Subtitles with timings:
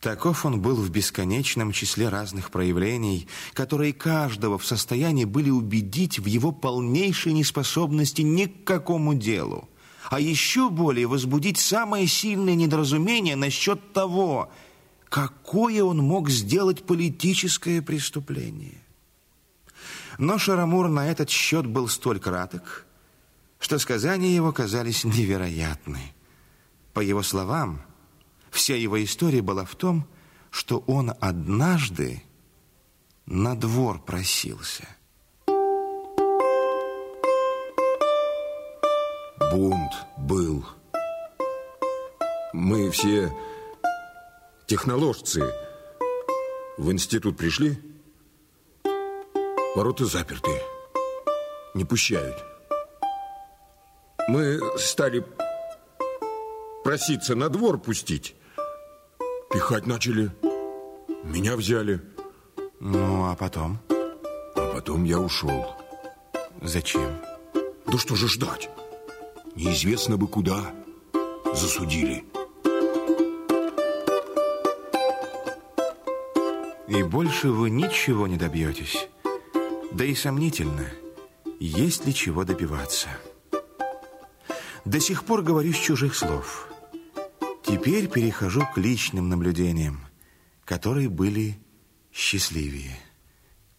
[0.00, 6.24] Таков он был в бесконечном числе разных проявлений, которые каждого в состоянии были убедить в
[6.24, 9.68] его полнейшей неспособности ни к какому делу,
[10.08, 14.50] а еще более возбудить самое сильное недоразумение насчет того,
[15.10, 18.80] какое он мог сделать политическое преступление.
[20.16, 22.86] Но Шарамур на этот счет был столь краток,
[23.58, 26.14] что сказания его казались невероятны.
[26.94, 27.82] По его словам,
[28.50, 30.06] Вся его история была в том,
[30.50, 32.22] что он однажды
[33.26, 34.88] на двор просился.
[39.52, 40.64] Бунт был.
[42.52, 43.32] Мы все
[44.66, 45.42] техноложцы.
[46.76, 47.78] В институт пришли,
[49.76, 50.50] ворота заперты,
[51.74, 52.42] не пущают.
[54.28, 55.24] Мы стали
[56.82, 58.34] проситься на двор пустить.
[59.52, 60.30] Пихать начали.
[61.24, 62.00] Меня взяли.
[62.78, 63.80] Ну, а потом?
[64.54, 65.66] А потом я ушел.
[66.62, 67.20] Зачем?
[67.86, 68.70] Да что же ждать?
[69.56, 70.72] Неизвестно бы куда.
[71.52, 72.24] Засудили.
[76.86, 79.08] И больше вы ничего не добьетесь.
[79.90, 80.86] Да и сомнительно,
[81.58, 83.08] есть ли чего добиваться.
[84.84, 86.68] До сих пор говорю с чужих слов–
[87.70, 90.00] Теперь перехожу к личным наблюдениям,
[90.64, 91.56] которые были
[92.12, 92.98] счастливее.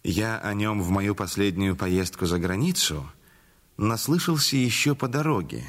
[0.01, 3.11] Я о нем в мою последнюю поездку за границу
[3.75, 5.65] наслышался еще по дороге,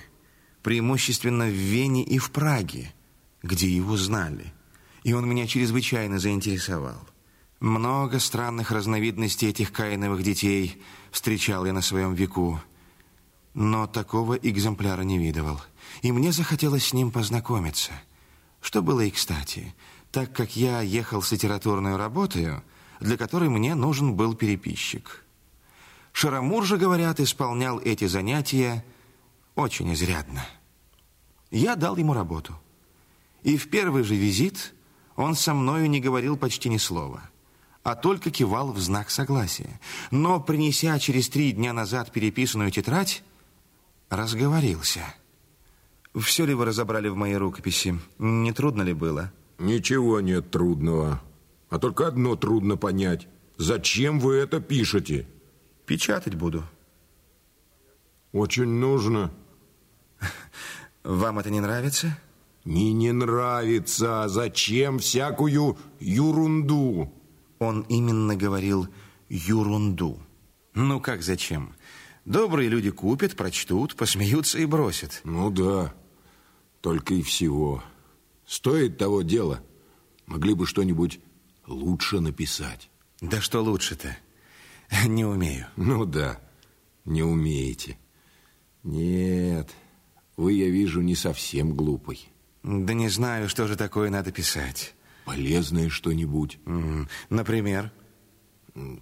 [0.63, 2.95] преимущественно в Вене и в Праге,
[3.43, 4.55] где его знали,
[5.03, 7.09] и он меня чрезвычайно заинтересовал.
[7.59, 12.61] Много странных разновидностей этих каиновых детей встречал я на своем веку,
[13.53, 15.61] но такого экземпляра не видывал,
[16.03, 17.91] и мне захотелось с ним познакомиться–
[18.63, 19.75] что было и кстати,
[20.11, 22.61] так как я ехал с литературной работой,
[23.01, 25.25] для которой мне нужен был переписчик.
[26.13, 28.85] Шарамур же, говорят, исполнял эти занятия
[29.57, 30.47] очень изрядно.
[31.51, 32.59] Я дал ему работу.
[33.43, 34.73] И в первый же визит
[35.17, 37.29] он со мною не говорил почти ни слова,
[37.83, 39.81] а только кивал в знак согласия.
[40.11, 43.25] Но, принеся через три дня назад переписанную тетрадь,
[44.09, 45.03] разговорился–
[46.21, 47.99] все ли вы разобрали в моей рукописи?
[48.19, 49.33] Не трудно ли было?
[49.59, 51.23] Ничего нет трудного.
[51.71, 53.29] А только одно трудно понять.
[53.57, 55.27] Зачем вы это пишете?
[55.87, 56.65] Печатать буду.
[58.33, 59.31] Очень нужно.
[61.05, 62.19] Вам это не нравится?
[62.65, 64.29] Не не нравится.
[64.29, 67.13] Зачем всякую ерунду?
[67.59, 68.89] Он именно говорил
[69.29, 70.19] ерунду.
[70.75, 71.75] Ну как зачем?
[72.25, 75.21] Добрые люди купят, прочтут, посмеются и бросят.
[75.25, 75.93] Ну да.
[76.83, 77.83] Только и всего.
[78.45, 79.63] Стоит того дела.
[80.27, 81.21] Могли бы что-нибудь
[81.67, 82.91] лучше написать.
[83.21, 84.17] Да что лучше-то?
[85.07, 85.69] Не умею.
[85.77, 86.41] Ну да,
[87.05, 87.99] не умеете.
[88.83, 89.75] Нет,
[90.37, 92.29] вы, я вижу, не совсем глупый.
[92.63, 94.95] Да не знаю, что же такое надо писать.
[95.25, 96.59] Полезное что-нибудь.
[97.31, 97.93] Например?
[98.75, 99.01] Я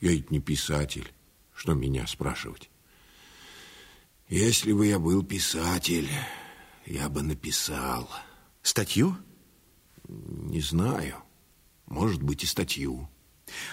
[0.00, 1.12] ведь не писатель.
[1.54, 2.69] Что меня спрашивать?
[4.30, 6.08] Если бы я был писатель,
[6.86, 8.08] я бы написал.
[8.62, 9.16] Статью?
[10.06, 11.16] Не знаю.
[11.86, 13.10] Может быть, и статью.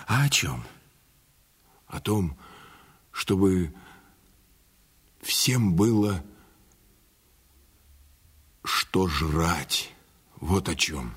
[0.07, 0.63] А о чем?
[1.85, 2.35] О том,
[3.11, 3.71] чтобы
[5.21, 6.23] всем было
[8.63, 9.93] что жрать.
[10.37, 11.13] Вот о чем.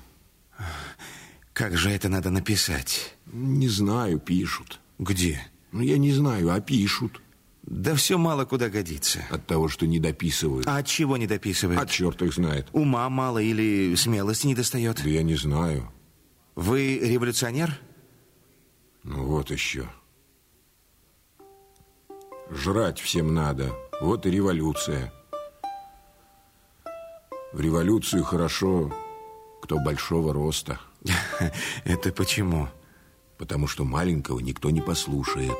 [1.51, 3.15] Как же это надо написать?
[3.25, 4.79] Не знаю, пишут.
[4.99, 5.41] Где?
[5.71, 7.19] Ну, я не знаю, а пишут.
[7.63, 9.23] Да все мало куда годится.
[9.29, 10.67] От того, что не дописывают.
[10.67, 11.79] А от чего не дописывают?
[11.79, 12.67] А черт их знает.
[12.73, 15.01] Ума мало или смелости не достает?
[15.03, 15.91] Да я не знаю.
[16.55, 17.79] Вы революционер?
[19.03, 19.87] Ну вот еще.
[22.49, 23.73] Жрать всем надо.
[24.01, 25.13] Вот и революция.
[27.53, 28.93] В революцию хорошо,
[29.61, 30.79] кто большого роста.
[31.85, 32.69] Это почему?
[33.37, 35.57] Потому что маленького никто не послушает.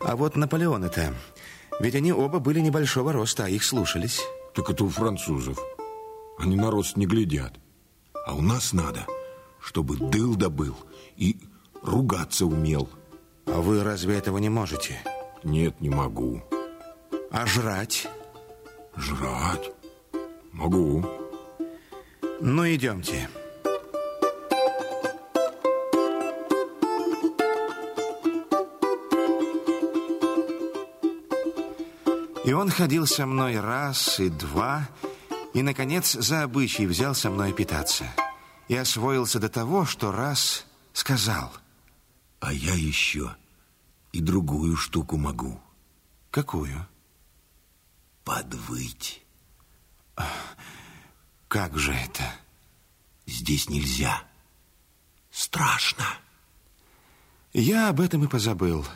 [0.00, 1.14] А вот Наполеон это...
[1.78, 4.22] Ведь они оба были небольшого роста, а их слушались.
[4.54, 5.58] Так это у французов.
[6.38, 7.52] Они на рост не глядят.
[8.26, 9.06] А у нас надо,
[9.60, 10.74] чтобы дыл добыл
[11.16, 11.38] и
[11.82, 12.88] ругаться умел.
[13.46, 14.98] А вы разве этого не можете?
[15.44, 16.42] Нет, не могу.
[17.30, 18.08] А жрать?
[18.96, 19.70] Жрать?
[20.52, 21.04] Могу.
[22.40, 23.28] Ну, идемте.
[32.46, 34.88] И он ходил со мной раз и два,
[35.52, 38.04] И, наконец, за обычай взял со мной питаться.
[38.68, 41.50] И освоился до того, что раз сказал.
[42.40, 43.34] А я еще
[44.12, 45.58] и другую штуку могу.
[46.30, 46.86] Какую?
[48.22, 49.24] Подвыть.
[51.48, 52.30] Как же это?
[53.26, 54.22] Здесь нельзя.
[55.30, 56.04] Страшно.
[57.52, 58.86] Я об этом и позабыл.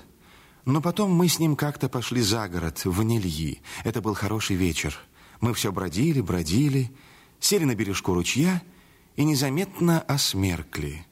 [0.70, 3.60] Но потом мы с ним как-то пошли за город, в Нельи.
[3.82, 4.96] Это был хороший вечер.
[5.40, 6.92] Мы все бродили, бродили,
[7.40, 8.62] сели на бережку ручья
[9.16, 11.04] и незаметно осмеркли.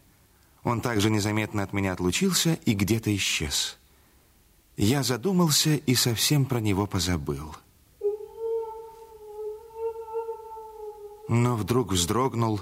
[0.63, 3.79] Он также незаметно от меня отлучился и где-то исчез.
[4.77, 7.57] Я задумался и совсем про него позабыл.
[11.29, 12.61] Но вдруг вздрогнул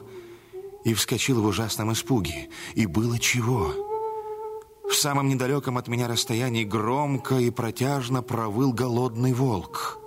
[0.86, 2.48] и вскочил в ужасном испуге.
[2.74, 3.95] И было чего?
[5.06, 10.00] Самом недалеком от меня расстоянии громко и протяжно провыл голодный волк.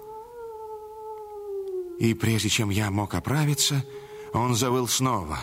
[1.99, 3.85] И прежде чем я мог оправиться,
[4.33, 5.39] он завыл снова.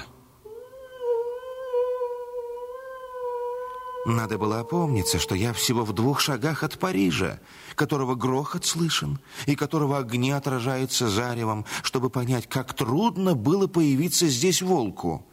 [4.04, 7.40] Надо было опомниться, что я всего в двух шагах от Парижа,
[7.76, 14.60] которого грохот слышен и которого огни отражаются заревом, чтобы понять, как трудно было появиться здесь
[14.60, 15.26] волку.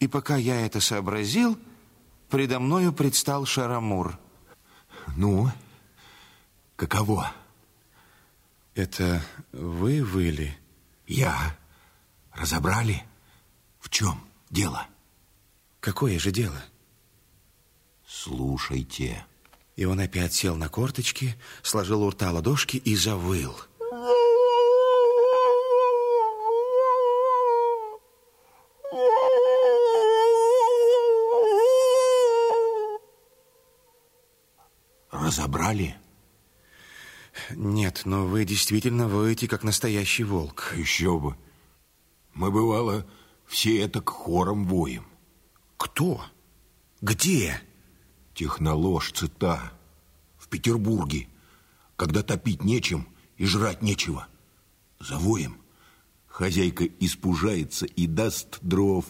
[0.00, 1.56] И пока я это сообразил,
[2.34, 4.18] предо мною предстал Шарамур.
[5.14, 5.52] Ну,
[6.74, 7.30] каково?
[8.74, 9.22] Это
[9.52, 10.58] вы выли?
[11.06, 11.56] Я.
[12.32, 13.04] Разобрали?
[13.78, 14.20] В чем
[14.50, 14.84] дело?
[15.78, 16.60] Какое же дело?
[18.04, 19.24] Слушайте.
[19.76, 23.54] И он опять сел на корточки, сложил у рта ладошки и завыл.
[35.24, 35.96] Разобрали?
[37.50, 40.74] Нет, но вы действительно воете, как настоящий волк.
[40.76, 41.34] Еще бы.
[42.34, 43.06] Мы, бывало,
[43.46, 45.06] все это к хором воем.
[45.78, 46.22] Кто?
[47.00, 47.58] Где?
[48.34, 49.72] Техноложцы та.
[50.36, 51.26] В Петербурге.
[51.96, 54.28] Когда топить нечем и жрать нечего.
[55.00, 55.56] Завоем.
[56.26, 59.06] Хозяйка испужается и даст дров,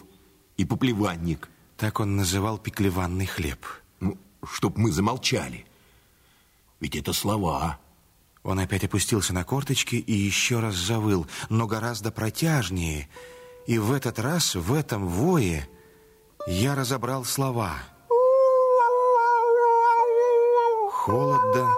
[0.55, 1.49] и поплеванник.
[1.75, 3.65] Так он называл пеклеванный хлеб.
[3.99, 5.65] Ну, чтоб мы замолчали.
[6.79, 7.79] Ведь это слова.
[8.43, 13.09] Он опять опустился на корточки и еще раз завыл, но гораздо протяжнее.
[13.65, 15.67] И в этот раз, в этом вое,
[16.47, 17.73] я разобрал слова.
[20.91, 21.69] Холодно,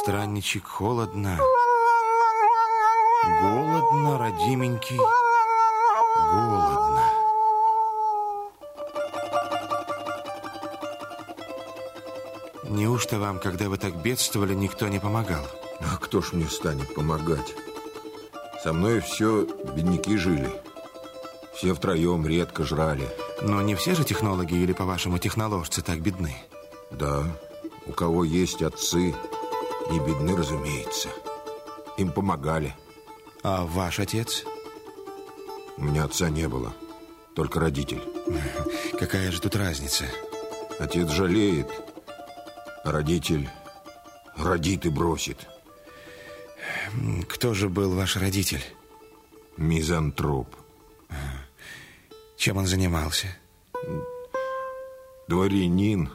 [0.00, 1.38] странничек, холодно.
[3.42, 4.98] Голодно, родименький,
[6.32, 7.19] голодно.
[12.70, 15.44] Неужто вам, когда вы так бедствовали, никто не помогал?
[15.80, 17.52] А кто ж мне станет помогать?
[18.62, 19.44] Со мной все
[19.74, 20.48] бедняки жили.
[21.52, 23.08] Все втроем редко жрали.
[23.42, 26.36] Но не все же технологи или, по-вашему, техноложцы так бедны?
[26.92, 27.24] Да,
[27.86, 29.16] у кого есть отцы,
[29.90, 31.08] не бедны, разумеется.
[31.96, 32.76] Им помогали.
[33.42, 34.44] А ваш отец?
[35.76, 36.72] У меня отца не было,
[37.34, 38.02] только родитель.
[39.00, 40.04] Какая же тут разница?
[40.78, 41.66] Отец жалеет,
[42.84, 43.48] а родитель
[44.36, 45.38] родит и бросит.
[47.28, 48.62] Кто же был ваш родитель?
[49.56, 50.54] Мизантроп.
[52.36, 53.28] Чем он занимался?
[55.28, 56.10] Дворянин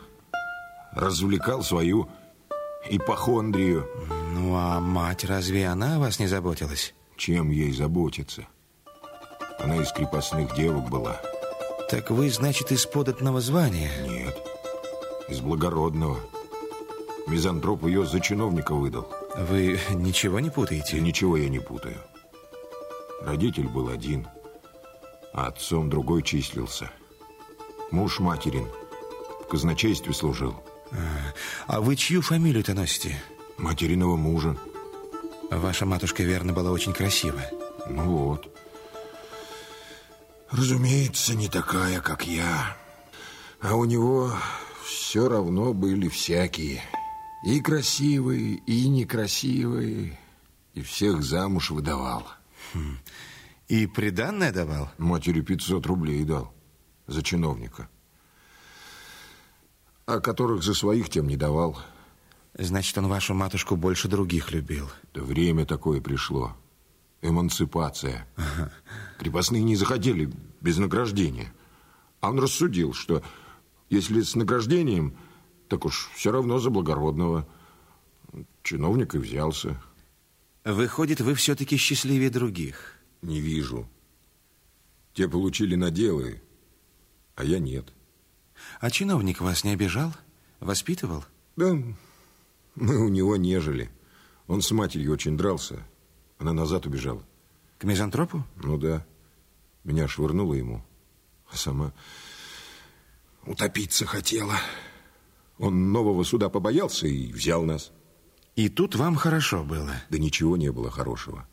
[0.93, 2.09] развлекал свою
[2.89, 3.87] ипохондрию.
[4.33, 6.93] Ну, а мать, разве она о вас не заботилась?
[7.15, 8.47] Чем ей заботиться?
[9.59, 11.21] Она из крепостных девок была.
[11.89, 13.91] Так вы, значит, из податного звания?
[14.07, 14.35] Нет,
[15.29, 16.19] из благородного.
[17.27, 19.07] Мизантроп ее за чиновника выдал.
[19.35, 20.99] Вы ничего не путаете?
[21.01, 21.97] Ничего я не путаю.
[23.21, 24.27] Родитель был один,
[25.33, 26.91] а отцом другой числился.
[27.89, 28.67] Муж материн,
[29.43, 30.55] в казначействе служил.
[30.91, 30.97] А,
[31.67, 33.19] а вы чью фамилию-то носите?
[33.57, 34.55] Материного мужа.
[35.49, 37.41] Ваша матушка, верно, была очень красива.
[37.87, 38.55] Ну вот.
[40.51, 42.77] Разумеется, не такая, как я.
[43.61, 44.31] А у него
[44.83, 46.83] все равно были всякие.
[47.45, 50.19] И красивые, и некрасивые.
[50.73, 52.27] И всех замуж выдавал.
[52.73, 52.97] Хм.
[53.67, 54.89] И приданное давал?
[54.97, 56.51] Матери 500 рублей дал
[57.05, 57.87] за чиновника.
[60.07, 61.77] А которых за своих тем не давал.
[62.57, 64.89] Значит, он вашу матушку больше других любил.
[65.13, 66.57] Да время такое пришло.
[67.21, 68.27] Эмансипация.
[68.37, 68.71] Ага.
[69.19, 71.53] Крепостные не захотели без награждения.
[72.21, 73.21] А он рассудил, что
[73.91, 75.15] если с награждением,
[75.67, 77.47] так уж все равно за благородного.
[78.63, 79.81] Чиновник и взялся.
[80.63, 82.97] Выходит, вы все-таки счастливее других.
[83.21, 83.87] Не вижу.
[85.13, 86.41] Те получили наделы,
[87.35, 87.93] а я нет.
[88.79, 90.13] А чиновник вас не обижал?
[90.59, 91.23] Воспитывал?
[91.55, 91.73] Да,
[92.75, 93.89] мы у него не жили.
[94.47, 95.85] Он с матерью очень дрался.
[96.37, 97.23] Она назад убежала.
[97.77, 98.43] К мизантропу?
[98.55, 99.05] Ну да.
[99.83, 100.83] Меня швырнула ему,
[101.51, 101.93] а сама
[103.45, 104.55] утопиться хотела.
[105.57, 107.91] Он нового суда побоялся и взял нас.
[108.55, 109.91] И тут вам хорошо было?
[110.09, 111.47] Да ничего не было хорошего.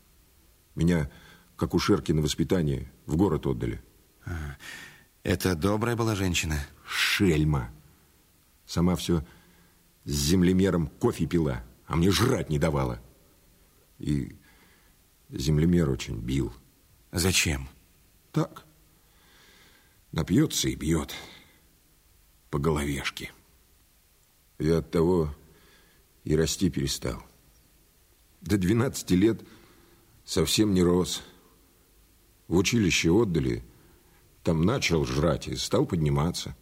[0.75, 1.11] Меня,
[1.57, 3.83] как у Шерки на воспитание, в город отдали.
[4.25, 4.57] А,
[5.23, 6.59] это добрая была женщина?
[6.87, 7.71] Шельма.
[8.67, 9.25] Сама все
[10.05, 13.01] с землемером кофе пила, а мне жрать не давала.
[13.99, 14.37] И
[15.29, 16.53] землемер очень бил.
[17.13, 17.69] Зачем?
[18.33, 18.65] Так.
[20.11, 21.15] Напьется и бьет.
[22.51, 23.31] По головешке.
[24.63, 25.35] Я от того
[26.23, 27.21] и расти перестал.
[28.43, 29.41] До 12 лет
[30.25, 31.21] совсем не рос.
[32.47, 33.65] В училище отдали,
[34.45, 36.57] там начал жрать и стал подниматься.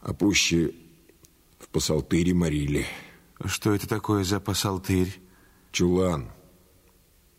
[0.00, 0.74] А пуще
[1.58, 2.86] в посалтыре морили.
[3.46, 5.18] Что это такое за посалтырь?
[5.72, 6.30] Чулан.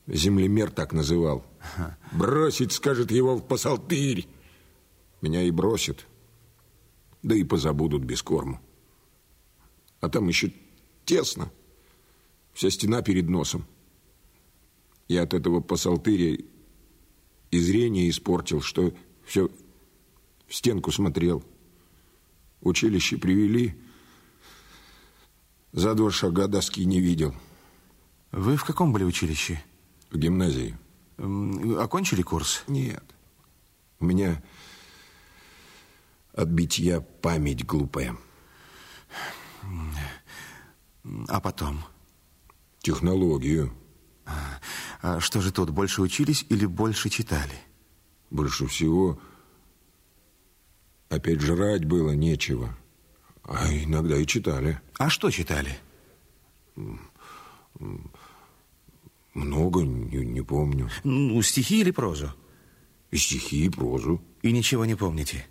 [0.08, 1.46] Землемер так называл.
[2.12, 4.28] Бросить, скажет его, в посалтырь.
[5.22, 6.08] Меня и бросят.
[7.24, 8.60] Да и позабудут без корму.
[10.02, 10.54] А там еще
[11.06, 11.52] тесно.
[12.54, 13.66] Вся стена перед носом.
[15.08, 16.38] Я от этого посалтыря
[17.52, 18.94] и зрение испортил, что
[19.26, 19.50] все
[20.48, 21.44] в стенку смотрел.
[22.62, 23.76] Училище привели,
[25.72, 27.36] за два шага доски не видел.
[28.32, 29.64] Вы в каком были училище?
[30.12, 30.76] В гимназии.
[31.78, 32.64] Окончили курс?
[32.68, 33.04] Нет.
[34.00, 34.42] У меня
[36.34, 38.16] от битья память глупая.
[41.28, 41.84] А потом?
[42.80, 43.74] Технологию.
[44.26, 44.60] А,
[45.02, 47.54] а что же тут, больше учились или больше читали?
[48.30, 49.20] Больше всего
[51.10, 52.78] опять жрать было нечего.
[53.44, 54.80] А иногда и читали.
[54.98, 55.78] А что читали?
[59.34, 60.90] Много, не, не помню.
[61.04, 62.34] Ну, стихи или прозу?
[63.12, 64.22] И стихи, и прозу.
[64.44, 65.48] И ничего не помните?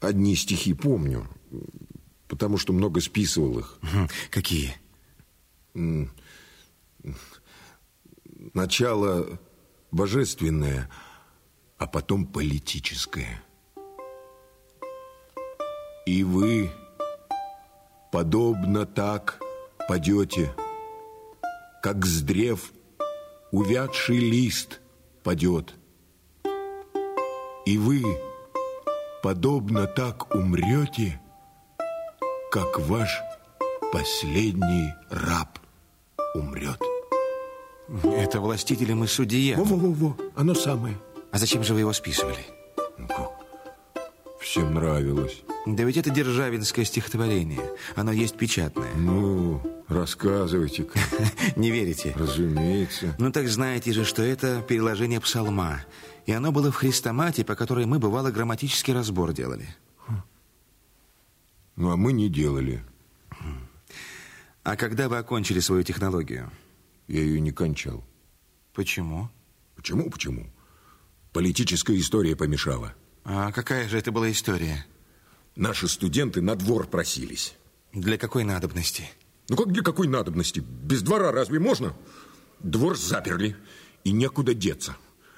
[0.00, 1.26] Одни стихи помню,
[2.28, 3.78] потому что много списывал их.
[4.30, 4.76] Какие?
[8.52, 9.38] Начало
[9.90, 10.90] божественное,
[11.78, 13.42] а потом политическое.
[16.04, 16.70] И вы,
[18.12, 19.40] подобно так,
[19.88, 20.54] падете,
[21.82, 22.72] как с древ
[23.50, 24.80] увядший лист
[25.22, 25.74] падет.
[27.66, 28.00] И вы,
[29.24, 31.20] подобно так, умрете,
[32.52, 33.20] как ваш
[33.92, 35.58] последний раб
[36.34, 36.80] умрет.
[38.04, 39.56] Это властителем и судья.
[39.56, 40.96] Во-во-во, оно самое.
[41.32, 42.46] А зачем же вы его списывали?
[42.98, 43.32] Ну?
[44.40, 45.42] Всем нравилось.
[45.66, 47.60] Да ведь это державинское стихотворение.
[47.96, 48.94] Оно есть печатное.
[48.94, 50.98] Ну, рассказывайте-ка.
[51.56, 52.14] Не верите?
[52.16, 53.16] Разумеется.
[53.18, 55.80] Ну так знаете же, что это переложение псалма.
[56.24, 59.68] И оно было в хрестомате, по которой мы, бывало, грамматический разбор делали.
[61.74, 62.82] Ну, а мы не делали.
[64.62, 66.50] А когда вы окончили свою технологию?
[67.08, 68.04] Я ее не кончал.
[68.72, 69.30] Почему?
[69.74, 70.46] Почему, почему?
[71.32, 72.94] Политическая история помешала.
[73.24, 74.86] А какая же это была история?
[75.56, 77.54] Наши студенты на двор просились.
[77.92, 79.08] Для какой надобности?
[79.48, 80.60] Ну как для какой надобности?
[80.60, 81.96] Без двора разве можно?
[82.60, 83.56] Двор заперли,
[84.04, 84.96] и некуда деться.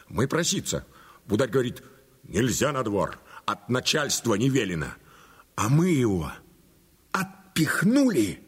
[0.09, 0.85] Мы проситься.
[1.27, 1.85] Бударь говорит,
[2.25, 4.89] нельзя на двор, от начальства не велено.
[5.55, 6.33] А мы его
[7.13, 8.41] отпихнули